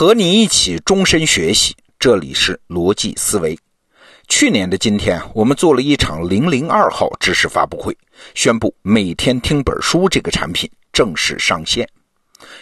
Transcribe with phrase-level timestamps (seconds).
[0.00, 3.58] 和你一起终身学习，这里是逻辑思维。
[4.28, 7.94] 去年的今天，我们做了一场零零二号知识发布会，
[8.34, 11.86] 宣布每天听本书这个产品正式上线。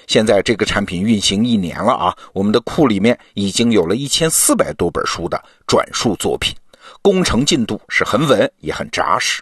[0.09, 6.53] 现在这个产品运行一年了啊，我们的库里面已经有了一千四百多本书的转述作品，
[7.01, 9.41] 工程进度是很稳也很扎实。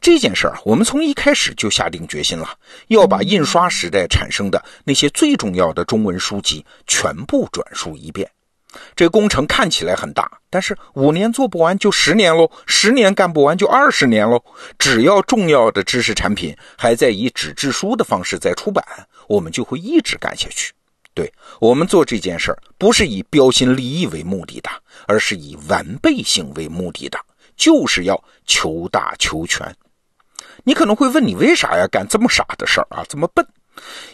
[0.00, 2.48] 这件事儿，我们从一开始就下定决心了，
[2.88, 8.30] 要把印刷时代产生的那些最重要的中文书籍全部转述一遍。
[8.94, 14.42] 这工程看起来很大，但是五年做不完就十年喽，十年干不完就二十年喽。
[14.78, 18.84] 只要重要的知识产品还在以纸质书的方式在出版，
[19.28, 20.72] 我们就会一直干下去。
[21.14, 24.68] 对我们做这件事儿，不是以标新立异为目的的，
[25.06, 27.18] 而是以完备性为目的的，
[27.56, 29.74] 就是要求大求全。
[30.68, 33.04] 你可能会问，你为啥要干这么傻的事儿啊？
[33.08, 33.46] 这么笨？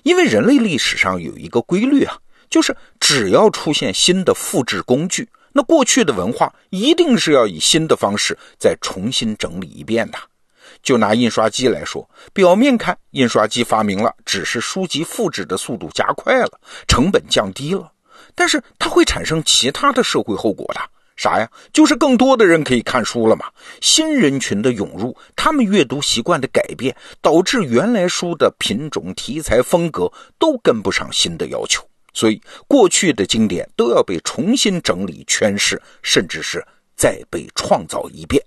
[0.03, 2.19] 因为人类历史上有一个规律啊，
[2.51, 10.19] 就是只要出现新的复制工具，那过去的文化一定是要以新的方式再重新整理一遍的。
[10.83, 17.91] 就拿印刷机来说，表面看，印刷机发明了，只是书籍复制的速度加快了，成本降低了，
[18.35, 20.81] 但是它会产生其他的社会后果的。
[21.17, 21.49] 啥呀？
[21.73, 23.47] 就是更多的人可以看书了嘛。
[23.81, 36.65] 新人群的涌入，他们阅读习惯的改变，导致原来书的品种、题材、风格都跟不上新的要求，所以过去的经典都要被重新整理、诠释，甚至是
[36.97, 38.43] 再被创造一遍。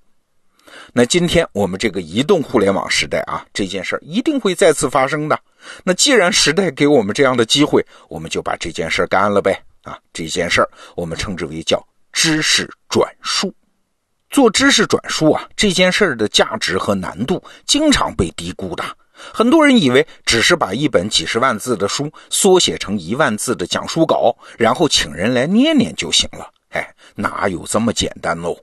[0.92, 5.40] 那今天我们这个移动互联网时代啊，这件事儿一定会再次发生的。
[5.84, 9.64] 那既然时代给我们这样的机会，我们就把这件事干了呗。
[9.84, 11.82] 啊，这件事儿我们称之为叫。
[12.16, 13.54] 知识转述，
[14.30, 18.84] 做知识转述啊，这件事儿的价值和难度经常被低估的。
[19.34, 26.50] 很多人以为只是把一本几十万字的书缩写成一万字的讲述稿，然后请人来念念就行了。
[26.70, 28.58] 哎，哪有这么简单喽？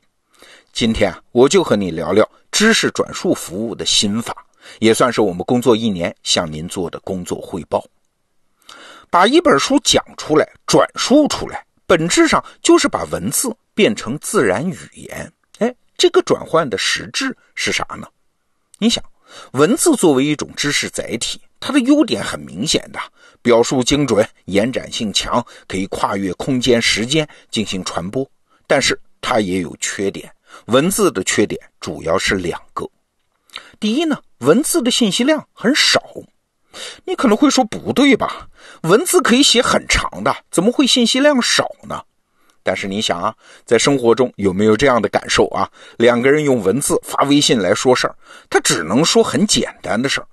[0.72, 4.34] 今天啊，我就和你聊聊知识转述服务的心法，
[4.78, 7.84] 也算是我们工作一年向您做的工作汇报。
[9.10, 11.62] 把一本书讲出来，转述出来。
[11.92, 18.08] 本质上就是把文字变成自然语言，哎，这个转换的实质是啥呢？
[18.78, 19.04] 你想，
[19.52, 22.98] 文字作为一种知识载体，它的优点很明显的，
[23.42, 28.26] 表述精准，延展性强，可以跨越空间时间进行传播。
[28.66, 30.34] 但是它也有缺点，
[30.68, 32.88] 文字的缺点主要是两个。
[33.78, 36.02] 第一呢，文字的信息量很少。
[37.04, 38.48] 你可能会说不对吧？
[38.82, 42.02] 文字可以写很长的，怎么会信息量少呢？
[42.62, 43.34] 但是你想啊，
[43.64, 45.68] 在生活中有没有这样的感受啊？
[45.96, 48.14] 两个人用文字发微信来说事儿，
[48.48, 50.26] 他只能说很简单的事儿，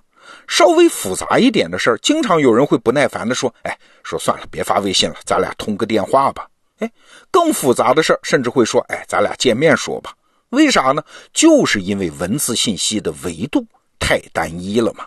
[0.46, 6.46] 稍微复杂一点的事儿，经常有人会不耐烦的说：“哎，说算了，别发微信了，咱俩通个电话吧。”
[6.78, 6.90] 哎，
[7.30, 10.14] 更复杂的事儿，甚至会说：“哎，咱俩见面说吧。”
[10.50, 11.02] 为啥呢？
[11.32, 13.64] 就是因为文字信息的维度
[13.98, 15.06] 太单一了嘛。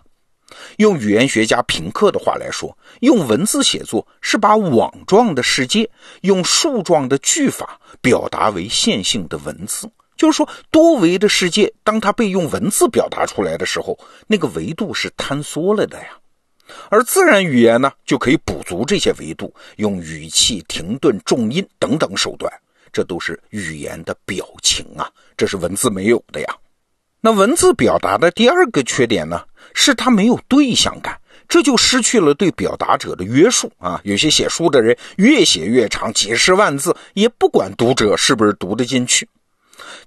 [0.77, 5.89] 用语言学家平克的话来说，用文字写作是把网状的世界
[6.21, 9.89] 用树状的句法表达为线性的文字。
[10.15, 13.97] 就是说，多维的世界，当它被用文字表达出来的时候，
[14.27, 16.17] 那个维度是坍缩了的呀。
[16.89, 22.51] 而自然语言呢，就可以补足这些维度，用语气、停顿、重音等等手段，
[22.91, 26.55] 这都是语言的表情啊，这是文字没有的呀。
[27.25, 29.41] 那文字表达的第二个缺点呢？
[29.73, 31.17] 是他没有对象感，
[31.47, 33.97] 这就失去了对表达者的约束啊！
[34.03, 39.25] 有些写书的人越写越长，几十万字，也不管读者是不是读得进去。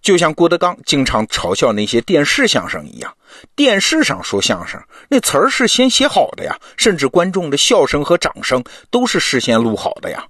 [0.02, 3.10] 就像郭德纲经常嘲笑那些电视相声一样，
[3.54, 4.78] 电视上说相声，
[5.08, 10.22] 那词儿是先写好的呀，甚至观众的笑声和掌声都是事先录好的呀。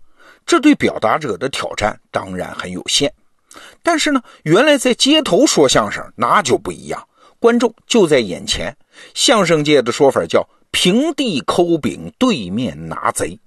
[0.47, 3.13] 这对表达者的挑战当然很有限。
[3.87, 7.07] 但是呢，原来在街头说相声那就不一样，
[7.39, 8.77] 观众就在眼前。
[9.15, 13.39] 相声界的说法叫“平地抠饼，对面拿贼”。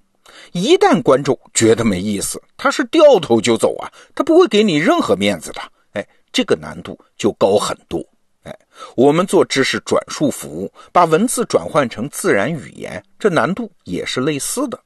[0.53, 5.61] 一旦观众觉得没意思，他是掉头就走啊，他不会给你任何面子的。
[5.91, 8.01] 哎，这个难度就高很多。
[8.43, 8.59] 哎，
[8.95, 14.79] 我们做知识转述服务，把文字转换成自然语言，这难度也是类似的。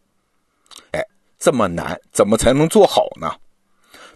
[0.93, 1.05] 哎，
[1.37, 3.31] 这么难，怎么才能做好呢？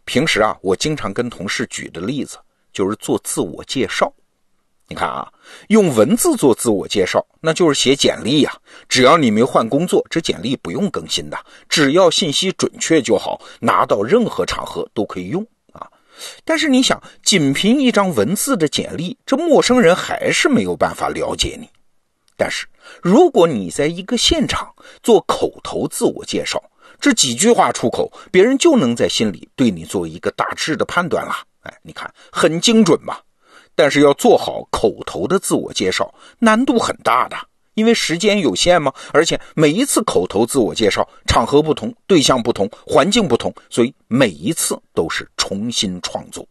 [0.08, 2.38] 平时啊，我经常跟同事举的例子
[2.72, 4.12] 就是做自我介绍。
[4.88, 5.30] 你看啊，
[5.68, 8.58] 用文字做自我介绍，那就是写简历呀。
[8.88, 11.38] 只要你没换工作，这简历不用更新的，
[11.68, 15.86] 只要信息准确就好，拿到任何场合都可以用啊。
[16.46, 21.70] 但是你想，仅凭一张文字的简历，这陌生人还是没有办法了解你。
[22.38, 22.66] 但是
[23.02, 26.64] 如果你在一个现场做口头自我介绍，
[27.00, 31.36] 这几句话出口，别人就能在心里对你做一个大致的判断了。
[31.62, 33.22] 哎，你看很精准吧？
[33.76, 37.38] 但是要做好口头的自我介绍，难度很大的，
[37.76, 46.48] 因为时间有限嘛，而且每一次口头自我介绍，场合不同，对象不同，环境不同，所以每一次都是重新创作。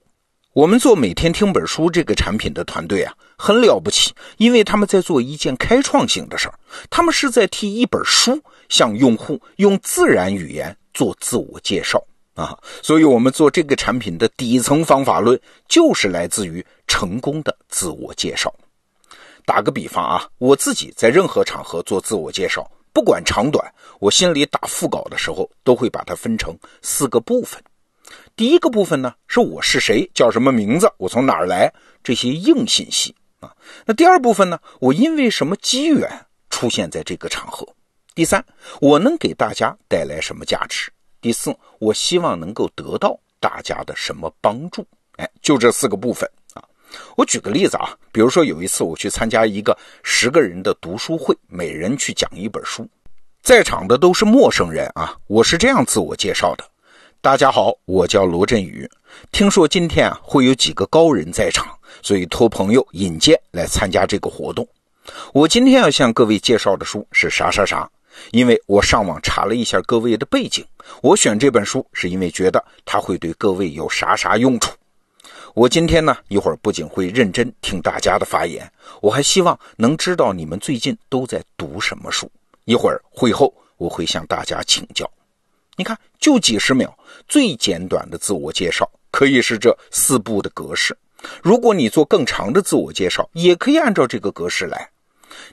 [0.52, 6.54] 我们做每天听本书这个产品的团队啊，很了不起，因为他们在做一件开创性的事儿，
[6.88, 12.02] 他们是在替一本书向用户用自然语言做自我介绍。
[12.34, 18.54] 啊，所以我们做这个产品的底层方法论就是来自于成功的自我介绍。
[19.46, 27.58] 打个比方啊，我自己在任何场合做自我介绍，不管长短，我心里打副稿的时候都会把它分成四个部分。
[28.36, 31.72] 第一个部分呢，是我是谁，叫什么名字，我从哪儿来，
[32.04, 33.50] 这些硬信息啊。
[33.86, 37.66] 那第二部分呢，我因为什么机缘出现在这个场合？
[38.16, 38.42] 第三，
[38.80, 40.90] 我能给大家带来什么价值？
[41.20, 44.86] 第四，我希望能够得到大家的什么帮助？
[45.18, 46.64] 哎，就这四个部分啊。
[47.14, 52.88] 我举个例子啊，比如说有一次我去参加一个十个人的读书会，每人去讲一本书，
[53.42, 55.14] 在场的都是陌生人啊。
[55.26, 56.64] 我是这样自我介绍的：
[57.20, 58.90] 大家好，我叫罗振宇。
[59.30, 61.68] 听说今天啊会有几个高人在场，
[62.02, 64.66] 所以托朋友引荐来参加这个活动。
[65.34, 67.86] 我今天要向各位介绍的书是啥啥啥。
[68.30, 70.64] 因为我上网查了一下各位的背景，
[71.02, 74.72] 我选这本书是因为觉得它会对各位有啥啥用处。
[75.54, 78.70] 我今天呢，一会儿不仅会认真听大家的发言，
[79.00, 82.30] 我还希望能知道你们最近都在读什么书。
[82.64, 85.10] 一会儿会后我会向大家请教。
[85.76, 86.94] 你看，就几十秒，
[87.28, 90.96] 最简短的自我介绍可以是这四步的格式。
[91.42, 94.90] 如果你做更长的自我介绍，也可以按照这个格式来。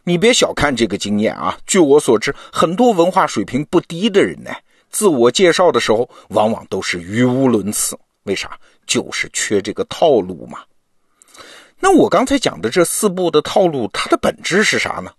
[0.03, 1.57] 你别小看这个经验啊！
[1.65, 4.51] 据我所知，很多文化水平不低的人呢，
[4.89, 7.97] 自我介绍的时候往往都是语无伦次。
[8.23, 8.57] 为啥？
[8.85, 10.59] 就是缺这个套路嘛。
[11.79, 15.11] 那我刚才讲的这四步的套路，它的本质是啥呢？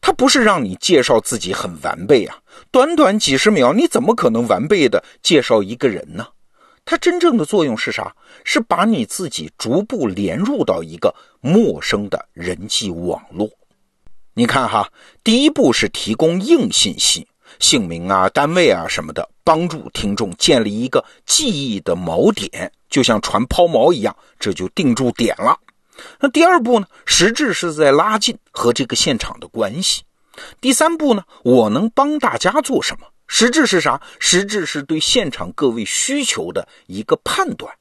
[0.00, 2.38] 它不是让你介绍自己很完备啊，
[2.70, 6.26] 短短几十秒，你怎么可能完备的介绍一个人呢？
[6.84, 8.14] 它真正的作用是啥？
[8.42, 13.48] 是把你自己逐步连入到一个陌生的人际网络。
[14.34, 14.88] 你看哈，
[15.24, 17.26] 第一步是提供硬信息，
[17.58, 25.58] 姓名啊、单位啊什么的，帮助听众建立一个记忆的锚点，就像船抛锚一样，这就定住点了。
[26.20, 30.02] 那第二步呢，实质是在拉近和这个现场的关系。
[30.60, 33.06] 第三步呢，我能帮大家做什么？
[33.26, 34.00] 实质是啥？
[34.20, 37.74] 实质是对现场各位需求的一个判断。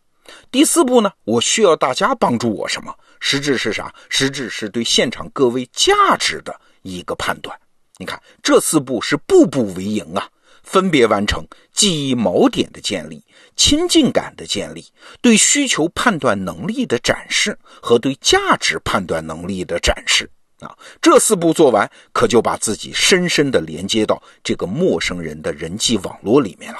[0.51, 2.93] 第四步呢，我需要大家帮助我什么？
[3.19, 3.93] 实质是啥？
[4.09, 7.57] 实质是对现场各位价值的一个判断。
[7.97, 10.29] 你看，这四步是步步为营啊，
[10.63, 13.21] 分别完成记忆锚点的建立、
[13.57, 14.85] 亲近感的建立、
[15.21, 20.29] 对需求判断能力的展示和对价值判断能力的展示
[20.61, 20.73] 啊。
[21.01, 26.79] 这四步做完，可就把自己深深的连接到这个陌生人的人际网络里面了。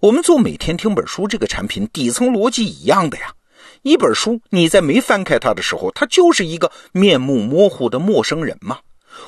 [0.00, 3.34] 我们做每天听本书这个产品，底层逻辑一样的呀。
[3.84, 8.78] 一本书，你在没翻开它的时候，它就是一个面目模糊的陌生人嘛。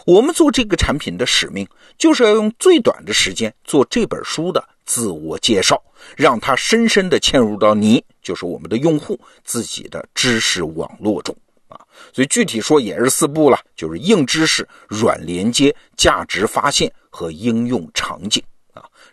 [0.06, 1.68] 我们做这个产品的使命，
[1.98, 5.82] 就是要用最短的时间做这本书的自我介绍，
[6.16, 11.36] 让它深深的嵌入到你，就是我们的用户自己的知识网络中
[11.68, 11.78] 啊。
[12.14, 18.42] 所以具体说也是四步了，就是硬知识、软连接、价值发现和应用场景。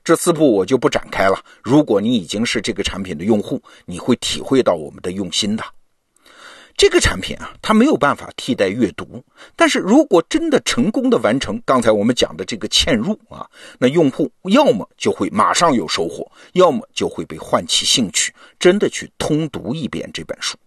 [0.04, 1.40] 这四步我就不展开了。
[1.62, 5.64] 如果你已经是这个产品的用户，你会体会到我们的用心的。
[6.76, 9.24] 这个产品啊，它没有办法替代阅读，
[9.56, 20.58] 但是如果真的成功的完成刚才我们讲的这个嵌入啊，那用户要么就会马上有收获，要么就会被唤起兴趣，真的去通读一遍这本书。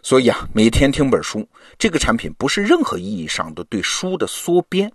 [0.00, 4.90] 所以啊，每天听本书，这个产品不是任何意义上的对书的缩编。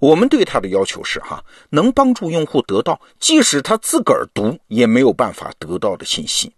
[0.00, 6.52] 我们对它的要求是哈，能帮助用户得到即使他自个儿读也没有办法得到的信息。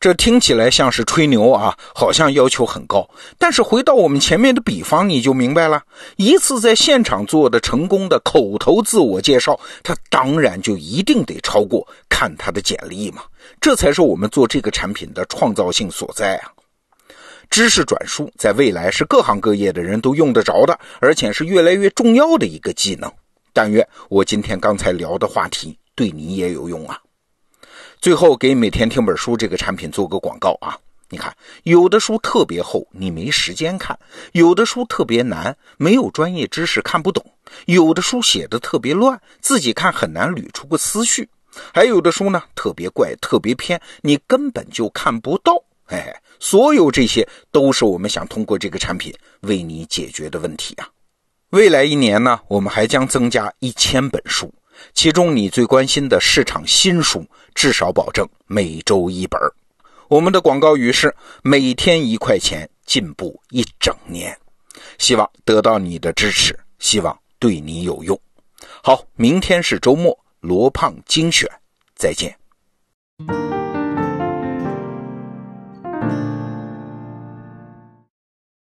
[0.00, 3.10] 这听起来像是吹牛啊，好像要求很高。
[3.36, 5.82] 但是回到我们前面的比方，你就明白了。
[6.14, 13.24] 一次在现场做的成功的口头自我介绍，它当然就一定得超过看他的简历嘛。
[13.60, 16.52] 这才是我们做这个产品的创造性所在啊。
[17.50, 23.10] 知识转述在未来是各行各业的人都用得着的，而且是越来越重要的一个技能。
[23.52, 27.00] 但愿我今天刚才聊的话题对你也有用啊！
[28.00, 30.78] 最后给每天听本书这个产品做个广告啊！
[31.10, 33.96] 你看，有的书特别厚，你没时间看；
[34.32, 37.24] 有的书特别难，没有专业知识看不懂；
[37.64, 41.24] 有的书写的特别乱，自己看很难捋出个思绪；
[41.72, 45.54] 还有的书呢，特别怪、特别偏，你根本就看不到。
[45.86, 50.88] 哎，所有这些都是我们想通过这个产品为你解决的问题啊！
[51.50, 54.52] 未来一年呢，我们还将增加一千本书，
[54.92, 59.40] 其中你最关心的市场新书，至少保证每周一本。
[60.08, 64.36] 我们的广告语是每天一块钱，进步一整年。
[64.98, 68.18] 希望得到你的支持，希望对你有用。
[68.82, 71.50] 好，明天是周末，罗胖精选，
[71.94, 72.34] 再见。